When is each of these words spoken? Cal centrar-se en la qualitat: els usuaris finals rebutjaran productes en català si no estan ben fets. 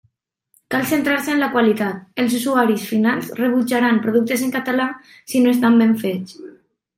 Cal 0.75 0.85
centrar-se 0.91 1.29
en 1.33 1.41
la 1.43 1.49
qualitat: 1.55 1.99
els 2.23 2.33
usuaris 2.37 2.85
finals 2.93 3.29
rebutjaran 3.41 4.01
productes 4.07 4.47
en 4.49 4.55
català 4.57 4.89
si 5.13 5.43
no 5.45 5.53
estan 5.53 5.79
ben 5.85 5.95
fets. 6.07 6.43